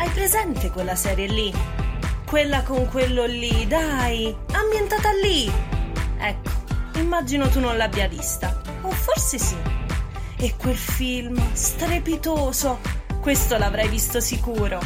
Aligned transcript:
Hai 0.00 0.08
presente 0.08 0.70
quella 0.70 0.94
serie 0.94 1.26
lì? 1.26 1.52
Quella 2.24 2.62
con 2.62 2.88
quello 2.88 3.26
lì, 3.26 3.66
dai, 3.66 4.34
ambientata 4.52 5.10
lì. 5.22 5.52
Ecco, 6.16 6.50
immagino 6.94 7.50
tu 7.50 7.60
non 7.60 7.76
l'abbia 7.76 8.08
vista. 8.08 8.62
O 8.80 8.90
forse 8.92 9.36
sì. 9.36 9.56
E 10.38 10.54
quel 10.56 10.74
film 10.74 11.38
strepitoso, 11.52 12.78
questo 13.20 13.58
l'avrai 13.58 13.88
visto 13.88 14.20
sicuro. 14.20 14.80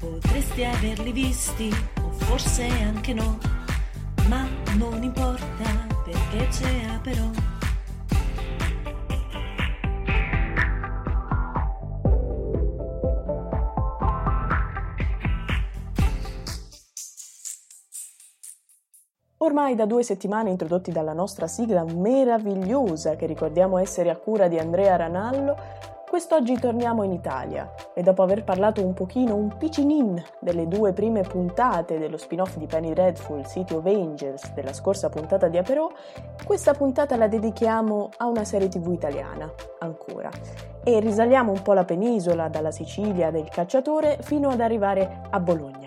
Potresti 0.00 0.64
averli 0.64 1.12
visti, 1.12 1.74
o 2.02 2.12
forse 2.12 2.66
anche 2.66 3.14
no, 3.14 3.38
ma 4.28 4.46
non 4.74 5.02
importa 5.02 5.88
perché 6.04 6.46
c'è 6.48 6.98
però. 7.02 7.59
Ormai 19.50 19.74
da 19.74 19.84
due 19.84 20.04
settimane 20.04 20.48
introdotti 20.48 20.92
dalla 20.92 21.12
nostra 21.12 21.48
sigla 21.48 21.82
meravigliosa 21.82 23.16
che 23.16 23.26
ricordiamo 23.26 23.78
essere 23.78 24.08
a 24.08 24.14
cura 24.14 24.46
di 24.46 24.60
Andrea 24.60 24.94
Ranallo, 24.94 25.56
quest'oggi 26.08 26.56
torniamo 26.56 27.02
in 27.02 27.10
Italia 27.10 27.68
e 27.92 28.02
dopo 28.04 28.22
aver 28.22 28.44
parlato 28.44 28.80
un 28.80 28.94
pochino, 28.94 29.34
un 29.34 29.56
picinin 29.58 30.22
delle 30.38 30.68
due 30.68 30.92
prime 30.92 31.22
puntate 31.22 31.98
dello 31.98 32.16
spin-off 32.16 32.58
di 32.58 32.66
Penny 32.66 32.92
Dreadful, 32.92 33.44
City 33.44 33.74
of 33.74 33.86
Angels, 33.86 34.52
della 34.52 34.72
scorsa 34.72 35.08
puntata 35.08 35.48
di 35.48 35.58
Aperò, 35.58 35.90
questa 36.44 36.72
puntata 36.72 37.16
la 37.16 37.26
dedichiamo 37.26 38.10
a 38.18 38.26
una 38.28 38.44
serie 38.44 38.68
tv 38.68 38.92
italiana, 38.92 39.52
ancora. 39.80 40.30
E 40.84 41.00
risaliamo 41.00 41.50
un 41.50 41.60
po' 41.62 41.72
la 41.72 41.84
penisola, 41.84 42.46
dalla 42.46 42.70
Sicilia 42.70 43.32
del 43.32 43.48
cacciatore, 43.48 44.18
fino 44.20 44.48
ad 44.50 44.60
arrivare 44.60 45.22
a 45.28 45.40
Bologna. 45.40 45.79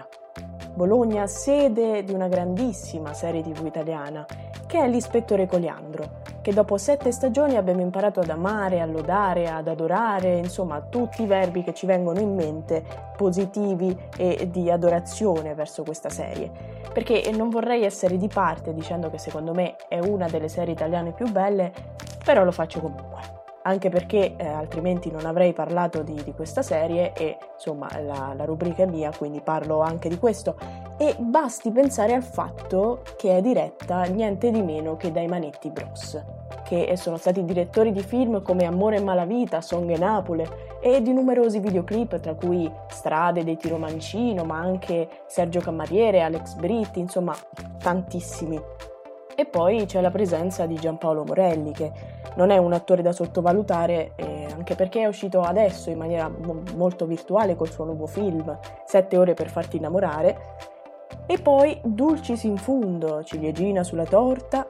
Bologna, 0.75 1.27
sede 1.27 2.03
di 2.03 2.13
una 2.13 2.27
grandissima 2.27 3.13
serie 3.13 3.43
tv 3.43 3.67
italiana, 3.67 4.25
che 4.65 4.79
è 4.79 4.87
l'Ispettore 4.87 5.45
Coliandro, 5.45 6.21
che 6.41 6.51
dopo 6.51 6.77
sette 6.77 7.11
stagioni 7.11 7.57
abbiamo 7.57 7.81
imparato 7.81 8.21
ad 8.21 8.29
amare, 8.29 8.81
a 8.81 8.85
lodare, 8.85 9.51
ad 9.51 9.67
adorare, 9.67 10.37
insomma 10.37 10.81
tutti 10.81 11.21
i 11.21 11.27
verbi 11.27 11.61
che 11.61 11.75
ci 11.75 11.85
vengono 11.85 12.19
in 12.19 12.33
mente 12.33 12.83
positivi 13.15 13.95
e 14.17 14.49
di 14.49 14.71
adorazione 14.71 15.53
verso 15.53 15.83
questa 15.83 16.09
serie. 16.09 16.49
Perché 16.91 17.29
non 17.31 17.49
vorrei 17.49 17.83
essere 17.83 18.17
di 18.17 18.27
parte 18.27 18.73
dicendo 18.73 19.11
che 19.11 19.19
secondo 19.19 19.53
me 19.53 19.75
è 19.87 19.99
una 19.99 20.27
delle 20.27 20.49
serie 20.49 20.73
italiane 20.73 21.11
più 21.11 21.31
belle, 21.31 21.71
però 22.25 22.43
lo 22.43 22.51
faccio 22.51 22.79
comunque 22.79 23.32
anche 23.63 23.89
perché 23.89 24.35
eh, 24.35 24.47
altrimenti 24.47 25.11
non 25.11 25.25
avrei 25.25 25.53
parlato 25.53 26.03
di, 26.03 26.21
di, 26.23 26.33
questa 26.33 26.61
serie 26.61 27.13
e 27.13 27.37
insomma 27.55 27.87
la, 28.01 28.33
la 28.35 28.45
rubrica 28.45 28.83
è 28.83 28.85
mia, 28.85 29.11
quindi 29.15 29.41
parlo 29.41 29.81
anche 29.81 30.09
di 30.09 30.17
questo. 30.17 30.55
E 30.97 31.15
basti 31.17 31.71
pensare 31.71 32.13
al 32.13 32.23
fatto 32.23 33.01
che 33.17 33.37
è 33.37 33.41
diretta 33.41 34.03
niente 34.03 34.51
di 34.51 34.61
meno 34.61 34.95
che 34.95 35.11
dai 35.11 35.27
Manetti 35.27 35.69
Bros, 35.69 36.21
che 36.63 36.95
sono 36.95 37.17
stati 37.17 37.43
direttori 37.43 37.91
di 37.91 38.03
film 38.03 38.41
come 38.41 38.65
Amore 38.65 38.97
e 38.97 39.01
Malavita, 39.01 39.61
Song 39.61 39.89
e 39.89 39.97
Napole 39.97 40.71
e 40.81 41.01
di 41.01 41.13
numerosi 41.13 41.59
videoclip, 41.59 42.19
tra 42.19 42.35
cui 42.35 42.69
Strade 42.89 43.43
dei 43.43 43.57
Tiro 43.57 43.77
Mancino, 43.77 44.43
ma 44.43 44.59
anche 44.59 45.07
Sergio 45.27 45.61
Cammariere, 45.61 46.21
Alex 46.21 46.55
Britti, 46.55 46.99
insomma 46.99 47.33
tantissimi. 47.79 48.92
E 49.35 49.45
poi 49.45 49.85
c'è 49.85 49.99
la 49.99 50.11
presenza 50.11 50.65
di 50.65 50.75
Giampaolo 50.75 51.23
Morelli, 51.23 51.71
che 51.71 51.91
non 52.35 52.51
è 52.51 52.57
un 52.57 52.73
attore 52.73 53.01
da 53.01 53.11
sottovalutare, 53.11 54.13
eh, 54.15 54.47
anche 54.53 54.75
perché 54.75 55.01
è 55.01 55.05
uscito 55.05 55.41
adesso 55.41 55.89
in 55.89 55.97
maniera 55.97 56.29
mo- 56.29 56.61
molto 56.75 57.05
virtuale 57.05 57.55
col 57.55 57.69
suo 57.69 57.85
nuovo 57.85 58.05
film, 58.05 58.57
Sette 58.85 59.17
ore 59.17 59.33
per 59.33 59.49
farti 59.49 59.77
innamorare. 59.77 60.37
E 61.25 61.39
poi 61.39 61.79
Dulcis 61.83 62.43
in 62.43 62.57
fundo, 62.57 63.23
ciliegina 63.23 63.83
sulla 63.83 64.05
torta, 64.05 64.67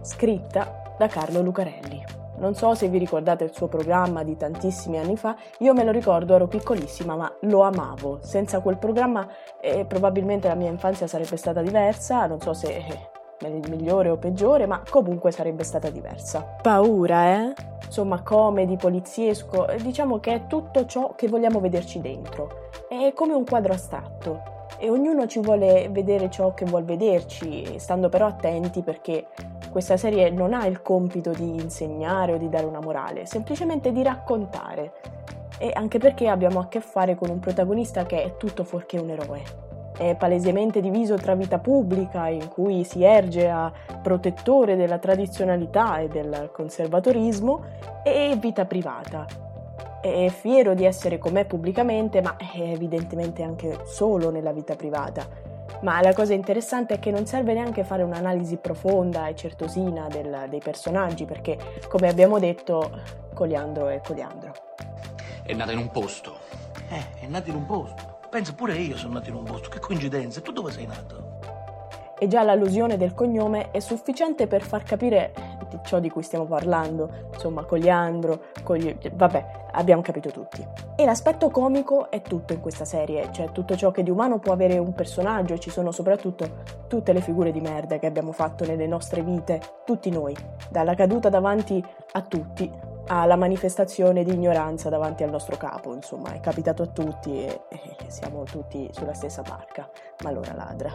scritta 0.00 0.94
da 0.96 1.06
Carlo 1.08 1.42
Lucarelli. 1.42 2.20
Non 2.38 2.54
so 2.54 2.74
se 2.74 2.88
vi 2.88 2.98
ricordate 2.98 3.44
il 3.44 3.52
suo 3.52 3.68
programma 3.68 4.24
di 4.24 4.36
tantissimi 4.36 4.98
anni 4.98 5.16
fa, 5.16 5.36
io 5.58 5.74
me 5.74 5.84
lo 5.84 5.92
ricordo, 5.92 6.34
ero 6.34 6.48
piccolissima, 6.48 7.14
ma 7.14 7.32
lo 7.42 7.60
amavo. 7.60 8.18
Senza 8.22 8.60
quel 8.60 8.78
programma 8.78 9.28
eh, 9.60 9.84
probabilmente 9.84 10.48
la 10.48 10.54
mia 10.54 10.70
infanzia 10.70 11.06
sarebbe 11.06 11.36
stata 11.36 11.62
diversa, 11.62 12.26
non 12.26 12.40
so 12.40 12.52
se 12.52 12.74
eh, 12.74 13.11
migliore 13.48 14.08
o 14.08 14.16
peggiore, 14.16 14.66
ma 14.66 14.82
comunque 14.88 15.30
sarebbe 15.30 15.64
stata 15.64 15.90
diversa. 15.90 16.40
Paura, 16.62 17.34
eh? 17.34 17.52
Insomma, 17.84 18.22
comedy, 18.22 18.76
poliziesco, 18.76 19.66
diciamo 19.82 20.18
che 20.18 20.32
è 20.32 20.46
tutto 20.46 20.86
ciò 20.86 21.14
che 21.14 21.28
vogliamo 21.28 21.60
vederci 21.60 22.00
dentro. 22.00 22.70
È 22.88 23.12
come 23.14 23.34
un 23.34 23.44
quadro 23.44 23.72
astratto 23.74 24.42
e 24.78 24.88
ognuno 24.88 25.26
ci 25.26 25.40
vuole 25.40 25.88
vedere 25.90 26.30
ciò 26.30 26.54
che 26.54 26.64
vuol 26.64 26.84
vederci, 26.84 27.78
stando 27.78 28.08
però 28.08 28.26
attenti 28.26 28.82
perché 28.82 29.26
questa 29.70 29.96
serie 29.96 30.30
non 30.30 30.54
ha 30.54 30.66
il 30.66 30.82
compito 30.82 31.30
di 31.30 31.54
insegnare 31.54 32.32
o 32.32 32.36
di 32.36 32.48
dare 32.48 32.64
una 32.64 32.80
morale, 32.80 33.26
semplicemente 33.26 33.92
di 33.92 34.02
raccontare. 34.02 34.92
E 35.58 35.70
anche 35.72 35.98
perché 35.98 36.28
abbiamo 36.28 36.60
a 36.60 36.68
che 36.68 36.80
fare 36.80 37.14
con 37.14 37.30
un 37.30 37.38
protagonista 37.38 38.04
che 38.04 38.22
è 38.22 38.36
tutto 38.36 38.64
fuorché 38.64 38.98
un 38.98 39.10
eroe 39.10 39.71
è 39.96 40.14
palesemente 40.16 40.80
diviso 40.80 41.16
tra 41.16 41.34
vita 41.34 41.58
pubblica, 41.58 42.28
in 42.28 42.48
cui 42.48 42.84
si 42.84 43.02
erge 43.02 43.48
a 43.48 43.72
protettore 44.02 44.76
della 44.76 44.98
tradizionalità 44.98 45.98
e 45.98 46.08
del 46.08 46.50
conservatorismo, 46.52 47.64
e 48.02 48.36
vita 48.38 48.64
privata. 48.64 49.26
È 50.00 50.28
fiero 50.28 50.74
di 50.74 50.84
essere 50.84 51.18
com'è 51.18 51.44
pubblicamente, 51.44 52.20
ma 52.20 52.36
è 52.36 52.60
evidentemente 52.60 53.42
anche 53.42 53.80
solo 53.84 54.30
nella 54.30 54.52
vita 54.52 54.74
privata. 54.74 55.24
Ma 55.82 56.00
la 56.00 56.12
cosa 56.12 56.32
interessante 56.32 56.94
è 56.94 56.98
che 56.98 57.10
non 57.10 57.26
serve 57.26 57.54
neanche 57.54 57.84
fare 57.84 58.02
un'analisi 58.02 58.56
profonda 58.56 59.26
e 59.26 59.34
certosina 59.34 60.06
del, 60.08 60.46
dei 60.48 60.60
personaggi, 60.60 61.24
perché, 61.24 61.56
come 61.88 62.08
abbiamo 62.08 62.38
detto, 62.38 62.90
Coliandro 63.34 63.88
è 63.88 64.00
Coliandro. 64.00 64.52
È 65.42 65.52
nato 65.54 65.72
in 65.72 65.78
un 65.78 65.90
posto. 65.90 66.36
Eh, 66.88 67.24
è 67.24 67.26
nato 67.26 67.50
in 67.50 67.56
un 67.56 67.66
posto. 67.66 68.11
Pensa, 68.32 68.54
pure 68.54 68.74
io 68.78 68.96
sono 68.96 69.12
nato 69.12 69.28
in 69.28 69.34
un 69.34 69.44
posto. 69.44 69.68
Che 69.68 69.78
coincidenza. 69.78 70.38
E 70.38 70.42
tu 70.42 70.52
dove 70.52 70.72
sei 70.72 70.86
nato? 70.86 71.40
E 72.18 72.26
già 72.28 72.42
l'allusione 72.42 72.96
del 72.96 73.12
cognome 73.12 73.70
è 73.72 73.78
sufficiente 73.78 74.46
per 74.46 74.62
far 74.62 74.84
capire 74.84 75.34
di 75.68 75.78
ciò 75.84 76.00
di 76.00 76.08
cui 76.08 76.22
stiamo 76.22 76.46
parlando. 76.46 77.28
Insomma, 77.34 77.64
Coliandro, 77.64 78.44
Cogli... 78.62 78.96
vabbè, 79.12 79.66
abbiamo 79.72 80.00
capito 80.00 80.30
tutti. 80.30 80.66
E 80.96 81.04
l'aspetto 81.04 81.50
comico 81.50 82.10
è 82.10 82.22
tutto 82.22 82.54
in 82.54 82.60
questa 82.60 82.86
serie, 82.86 83.30
cioè 83.32 83.52
tutto 83.52 83.76
ciò 83.76 83.90
che 83.90 84.02
di 84.02 84.08
umano 84.08 84.38
può 84.38 84.54
avere 84.54 84.78
un 84.78 84.94
personaggio, 84.94 85.58
ci 85.58 85.68
sono 85.68 85.92
soprattutto 85.92 86.62
tutte 86.88 87.12
le 87.12 87.20
figure 87.20 87.52
di 87.52 87.60
merda 87.60 87.98
che 87.98 88.06
abbiamo 88.06 88.32
fatto 88.32 88.64
nelle 88.64 88.86
nostre 88.86 89.22
vite, 89.22 89.60
tutti 89.84 90.08
noi, 90.08 90.34
dalla 90.70 90.94
caduta 90.94 91.28
davanti 91.28 91.84
a 92.12 92.22
tutti 92.22 92.91
alla 93.20 93.36
manifestazione 93.36 94.24
di 94.24 94.32
ignoranza 94.32 94.88
davanti 94.88 95.22
al 95.22 95.30
nostro 95.30 95.56
capo, 95.56 95.92
insomma, 95.92 96.32
è 96.32 96.40
capitato 96.40 96.82
a 96.82 96.86
tutti 96.86 97.44
e, 97.44 97.60
e 97.68 97.80
siamo 98.06 98.44
tutti 98.44 98.88
sulla 98.92 99.12
stessa 99.12 99.42
barca, 99.42 99.90
ma 100.22 100.30
allora 100.30 100.54
ladra. 100.54 100.90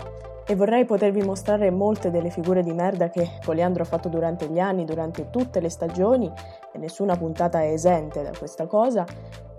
E 0.46 0.56
vorrei 0.56 0.86
potervi 0.86 1.22
mostrare 1.22 1.70
molte 1.70 2.10
delle 2.10 2.30
figure 2.30 2.64
di 2.64 2.74
merda 2.74 3.10
che 3.10 3.30
Poliandro 3.44 3.84
ha 3.84 3.86
fatto 3.86 4.10
durante 4.10 4.48
gli 4.48 4.60
anni, 4.60 4.86
durante 4.86 5.30
tutte 5.30 5.60
le 5.60 5.70
stagioni, 5.70 6.32
e 6.72 6.78
nessuna 6.80 7.16
puntata 7.16 7.62
è 7.62 7.72
esente 7.72 8.24
da 8.24 8.32
questa 8.36 8.66
cosa, 8.66 9.06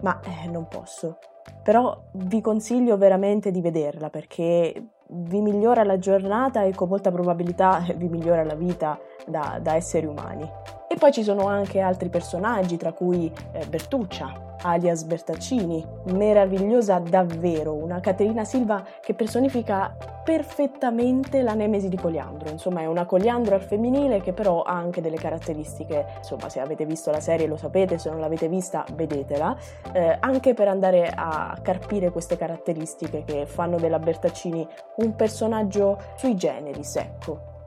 ma 0.01 0.19
eh, 0.23 0.49
non 0.49 0.67
posso. 0.67 1.19
Però 1.63 1.97
vi 2.13 2.41
consiglio 2.41 2.97
veramente 2.97 3.51
di 3.51 3.61
vederla 3.61 4.11
perché 4.11 4.91
vi 5.11 5.41
migliora 5.41 5.85
la 5.85 5.99
giornata 5.99 6.63
e 6.63 6.75
con 6.75 6.89
molta 6.89 7.11
probabilità 7.11 7.85
vi 7.97 8.09
migliora 8.09 8.43
la 8.43 8.55
vita 8.55 8.99
da, 9.27 9.59
da 9.63 9.75
esseri 9.75 10.07
umani. 10.07 10.78
Poi 10.99 11.13
ci 11.13 11.23
sono 11.23 11.47
anche 11.47 11.79
altri 11.79 12.09
personaggi, 12.09 12.77
tra 12.77 12.93
cui 12.93 13.33
eh, 13.53 13.65
Bertuccia, 13.67 14.57
alias 14.63 15.05
Bertaccini, 15.05 15.85
meravigliosa 16.07 16.99
davvero, 16.99 17.73
una 17.73 18.01
Caterina 18.01 18.45
Silva 18.45 18.85
che 19.01 19.15
personifica 19.15 19.97
perfettamente 20.25 21.41
la 21.41 21.55
nemesi 21.55 21.89
di 21.89 21.97
Coliandro, 21.97 22.51
insomma 22.51 22.81
è 22.81 22.87
una 22.87 23.07
Coliandro 23.07 23.55
al 23.55 23.63
femminile 23.63 24.21
che 24.21 24.33
però 24.33 24.63
ha 24.63 24.73
anche 24.73 25.01
delle 25.01 25.17
caratteristiche, 25.17 26.05
insomma 26.17 26.49
se 26.49 26.59
avete 26.59 26.85
visto 26.85 27.13
la 27.13 27.21
serie 27.21 27.47
lo 27.47 27.57
sapete, 27.57 27.97
se 27.99 28.11
non 28.11 28.19
l'avete 28.19 28.49
vista 28.49 28.85
vedetela, 28.95 29.57
eh, 29.93 30.17
anche 30.19 30.53
per 30.53 30.67
andare 30.67 31.13
a 31.15 31.57
carpire 31.63 32.11
queste 32.11 32.37
caratteristiche 32.37 33.23
che 33.25 33.47
fanno 33.47 33.77
della 33.77 34.01
Bertaccini 34.01 34.67
un 34.97 35.15
personaggio 35.15 35.97
sui 36.17 36.35
generis, 36.35 36.97
ecco. 36.97 37.58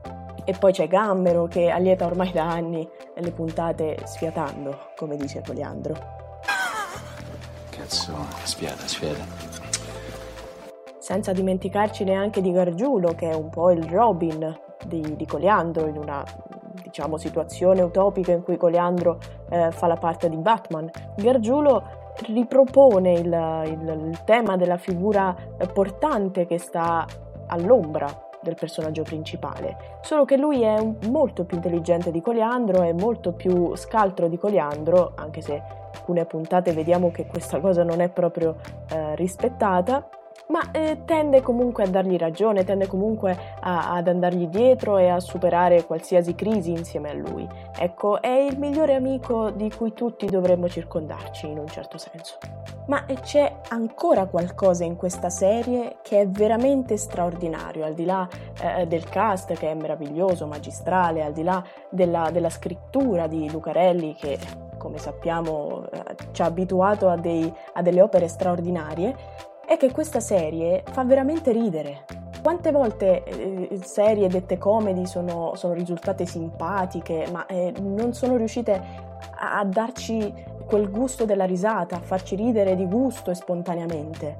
E 0.44 0.56
poi 0.58 0.72
c'è 0.72 0.88
Gambero 0.88 1.46
che 1.46 1.70
allieta 1.70 2.06
ormai 2.06 2.32
da 2.32 2.50
anni 2.50 2.88
le 3.14 3.32
puntate 3.32 4.00
sfiatando, 4.06 4.92
come 4.96 5.16
dice 5.16 5.42
Coliandro. 5.46 5.96
Cazzo, 7.70 8.14
sfiata, 8.44 8.88
sfiata. 8.88 9.24
Senza 10.98 11.32
dimenticarci 11.32 12.04
neanche 12.04 12.42
di 12.42 12.52
Gargiulo, 12.52 13.14
che 13.14 13.30
è 13.30 13.36
un 13.36 13.50
po' 13.50 13.70
il 13.72 13.84
Robin 13.84 14.60
di, 14.86 15.16
di 15.16 15.26
Coliandro, 15.26 15.88
in 15.88 15.98
una 15.98 16.24
diciamo, 16.82 17.18
situazione 17.18 17.82
utopica 17.82 18.32
in 18.32 18.44
cui 18.44 18.58
Coliandro 18.58 19.20
eh, 19.50 19.72
fa 19.72 19.88
la 19.88 19.98
parte 19.98 20.28
di 20.28 20.38
Batman. 20.38 20.90
Gargiulo 21.18 22.14
ripropone 22.28 23.14
il, 23.14 23.64
il, 23.66 24.08
il 24.10 24.24
tema 24.26 24.58
della 24.58 24.78
figura 24.78 25.36
portante 25.72 26.46
che 26.46 26.58
sta 26.58 27.06
all'ombra 27.48 28.30
del 28.42 28.56
personaggio 28.56 29.04
principale, 29.04 30.00
solo 30.02 30.26
che 30.26 30.38
lui 30.38 30.62
è 30.62 30.78
molto 31.08 31.46
più 31.46 31.58
intelligente 31.58 32.12
di 32.12 32.22
Coliandro, 32.22 32.82
è 32.82 32.94
molto 32.94 33.34
più 33.34 33.76
scaltro 33.76 34.28
di 34.28 34.38
Coliandro, 34.38 35.14
anche 35.16 35.42
se 35.42 35.62
alcune 35.94 36.26
puntate 36.26 36.74
vediamo 36.74 37.12
che 37.12 37.26
questa 37.26 37.60
cosa 37.60 37.84
non 37.84 38.00
è 38.02 38.10
proprio 38.10 38.56
eh, 38.90 39.16
rispettata, 39.16 40.08
ma 40.48 40.72
eh, 40.72 41.01
tende 41.06 41.42
comunque 41.42 41.83
a 41.83 41.88
dargli 41.88 42.18
ragione, 42.18 42.63
tende 42.63 42.88
comunque 42.88 43.38
a, 43.60 43.94
ad 43.94 44.07
andargli 44.07 44.48
dietro 44.48 44.98
e 44.98 45.07
a 45.07 45.19
superare 45.19 45.86
qualsiasi 45.86 46.36
crisi 46.36 46.72
insieme 46.72 47.10
a 47.10 47.13
lui. 47.13 47.48
Ecco, 47.78 48.22
è 48.22 48.28
il 48.28 48.60
migliore 48.60 48.95
amico 48.95 49.50
di 49.50 49.72
cui 49.72 49.94
tutti 49.94 50.25
dovremmo 50.25 50.68
circondarci 50.68 51.48
in 51.48 51.57
un 51.57 51.68
certo 51.68 51.98
senso. 51.98 52.38
Ma 52.88 53.06
c'è 53.06 53.60
ancora 53.69 54.25
qualcosa 54.25 54.83
in 54.83 54.98
questa 54.98 55.30
serie 55.30 55.98
che 56.01 56.22
è 56.22 56.28
veramente 56.28 56.98
straordinario, 56.98 57.86
al 57.86 57.94
di 57.94 58.06
là 58.06 58.27
eh, 58.62 58.86
del 58.88 59.07
cast 59.07 59.54
che 59.54 59.69
è 59.69 59.74
meraviglioso, 59.74 60.48
magistrale, 60.48 61.24
al 61.24 61.31
di 61.31 61.44
là 61.44 61.63
della, 61.89 62.30
della 62.31 62.50
scrittura 62.50 63.27
di 63.27 63.50
Lucarelli 63.50 64.16
che 64.16 64.38
come 64.77 64.98
sappiamo 64.98 65.86
eh, 65.92 66.16
ci 66.31 66.42
ha 66.42 66.45
abituato 66.45 67.07
a, 67.07 67.16
dei, 67.16 67.54
a 67.74 67.81
delle 67.84 68.01
opere 68.01 68.27
straordinarie, 68.27 69.16
è 69.72 69.78
che 69.78 69.90
questa 69.94 70.20
serie 70.20 70.84
fa 70.92 71.06
veramente 71.06 71.54
ridere. 71.54 72.04
Quante 72.44 72.72
volte 72.72 73.24
eh, 73.24 73.80
serie 73.84 74.28
dette 74.28 74.58
comedy 74.58 75.06
sono, 75.06 75.54
sono 75.56 75.74
risultate 75.74 76.26
simpatiche, 76.26 77.30
ma 77.32 77.46
eh, 77.46 77.74
non 77.80 78.12
sono 78.14 78.36
riuscite 78.36 78.74
a, 79.38 79.60
a 79.60 79.64
darci 79.64 80.34
quel 80.66 80.92
gusto 80.92 81.24
della 81.24 81.46
risata, 81.46 81.96
a 81.96 82.02
farci 82.02 82.36
ridere 82.36 82.76
di 82.76 82.86
gusto 82.86 83.32
e 83.32 83.36
spontaneamente? 83.36 84.38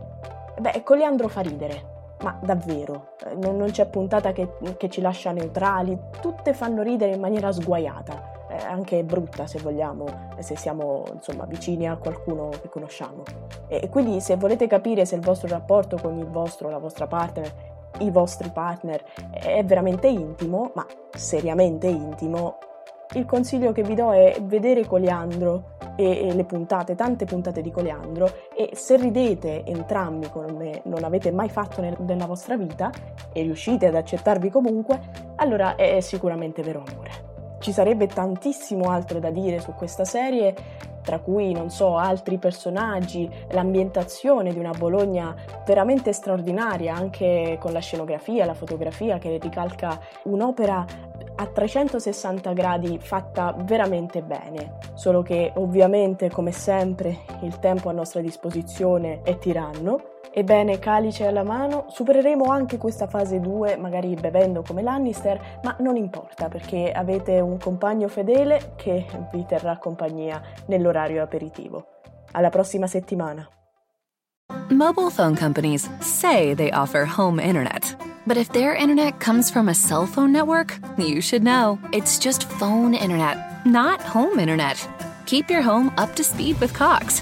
Beh, 0.60 0.84
Coliandro 0.84 1.30
fa 1.30 1.40
ridere, 1.40 2.16
ma 2.24 2.38
davvero, 2.44 3.14
eh, 3.26 3.34
non, 3.36 3.56
non 3.56 3.72
c'è 3.72 3.88
puntata 3.88 4.34
che, 4.34 4.50
che, 4.76 4.90
ci 4.90 5.00
lascia 5.00 5.32
neutrali, 5.32 5.98
tutte 6.20 6.54
fanno 6.54 6.82
ridere 6.82 7.14
in 7.14 7.22
maniera 7.22 7.54
sguaiata 7.54 8.40
anche 8.66 9.04
brutta 9.04 9.48
se 9.48 9.60
vogliamo, 9.60 10.06
se 10.40 10.56
siamo 10.56 11.04
insomma 11.14 11.46
vicini 11.46 11.88
a 11.88 11.98
qualcuno 11.98 12.50
che 12.50 12.70
conosciamo. 12.70 13.24
E 13.68 13.90
quindi 13.90 14.22
se 14.22 14.36
volete 14.36 14.68
capire 14.68 15.06
se 15.06 15.16
il 15.16 15.22
vostro 15.22 15.48
rapporto 15.48 15.98
con 16.02 16.18
il 16.18 16.28
vostro, 16.28 16.70
la 16.70 16.78
vostra 16.80 17.08
partner, 17.08 17.70
i 18.00 18.10
vostri 18.10 18.50
partner 18.50 19.04
è 19.32 19.64
veramente 19.64 20.08
intimo, 20.08 20.72
ma 20.74 20.86
seriamente 21.12 21.88
intimo, 21.88 22.58
il 23.14 23.26
consiglio 23.26 23.74
che 23.74 23.84
vi 23.84 23.94
do 23.94 24.12
è 24.14 24.38
vedere 24.44 24.86
Coliandro 24.86 25.76
e, 25.96 26.30
e, 26.30 26.34
le 26.34 26.46
puntate, 26.46 26.96
tante 26.96 27.26
puntate 27.26 27.62
di 27.62 27.70
Coliandro 27.70 28.32
e 28.56 28.70
se 28.74 28.96
ridete 28.96 29.66
entrambi 29.66 30.30
come 30.30 30.82
non 30.86 31.04
avete 31.04 31.32
mai 31.32 31.50
fatto 31.50 31.82
nel, 31.82 31.98
nella 32.00 32.26
vostra 32.26 32.56
vita 32.56 32.90
e 33.34 33.42
riuscite 33.42 33.88
ad 33.88 33.96
accettarvi 33.96 34.50
comunque, 34.50 35.00
allora 35.36 35.76
è 35.76 36.00
sicuramente 36.00 36.62
vero 36.62 36.84
amore. 36.88 37.31
Ci 37.62 37.72
sarebbe 37.72 38.08
tantissimo 38.08 38.90
altro 38.90 39.20
da 39.20 39.30
dire 39.30 39.60
su 39.60 39.74
questa 39.76 40.04
serie, 40.04 40.56
tra 41.04 41.20
cui, 41.20 41.54
non 41.54 41.70
so, 41.70 41.96
altri 41.96 42.40
personaggi, 42.40 43.30
l'ambientazione 43.52 44.52
di 44.52 44.58
una 44.58 44.74
Bologna 44.76 45.36
veramente 45.64 46.12
straordinaria, 46.12 46.96
anche 46.96 47.58
con 47.60 47.72
la 47.72 47.80
scenografia, 47.80 48.48
la 48.48 48.56
fotografia 48.56 49.20
che 49.20 49.38
ricalca 49.40 50.00
un'opera 50.24 50.86
a 51.36 51.46
360 51.46 52.52
gradi 52.54 52.98
fatta 52.98 53.56
veramente 53.56 54.24
bene, 54.24 54.78
solo 54.96 55.22
che 55.22 55.52
ovviamente 55.58 56.32
come 56.32 56.52
sempre 56.52 57.20
il 57.44 57.60
tempo 57.60 57.90
a 57.90 57.94
nostra 57.94 58.22
disposizione 58.22 59.22
è 59.22 59.38
tiranno 59.38 60.20
Ebbene, 60.34 60.80
calice 60.80 61.26
alla 61.28 61.44
mano, 61.44 61.88
supereremo 61.90 62.46
anche 62.46 62.78
questa 62.78 63.08
fase 63.08 63.42
2, 63.42 63.76
magari 63.76 64.14
bevendo 64.16 64.64
come 64.66 64.82
Lannister, 64.82 65.60
ma 65.64 65.76
non 65.80 65.98
importa 65.98 66.48
perché 66.48 66.92
avete 66.92 67.42
un 67.42 67.58
compagno 67.58 68.08
fedele 68.08 68.74
che 68.78 69.06
vi 69.34 69.46
terrà 69.46 69.78
compagnia 69.78 70.42
nell'orario 70.68 71.22
aperitivo. 71.22 71.86
Alla 72.32 72.50
prossima 72.50 72.88
settimana. 72.88 73.46
Mobile 74.70 75.10
phone 75.10 75.36
companies 75.36 75.90
say 76.00 76.56
they 76.56 76.72
offer 76.72 77.06
home 77.06 77.42
internet. 77.42 77.98
But 78.26 78.38
if 78.38 78.50
their 78.52 78.74
internet 78.74 79.20
comes 79.20 79.52
from 79.52 79.68
a 79.68 79.74
cell 79.74 80.06
phone 80.06 80.32
network, 80.32 80.80
you 80.98 81.20
should 81.20 81.44
know. 81.44 81.78
It's 81.92 82.18
just 82.18 82.44
phone 82.44 82.94
internet, 82.94 83.66
not 83.66 84.00
home 84.02 84.40
internet. 84.40 84.88
Keep 85.26 85.50
your 85.50 85.62
home 85.62 85.92
up 85.98 86.16
to 86.16 86.24
speed 86.24 86.60
with 86.62 86.74
Cox. 86.74 87.22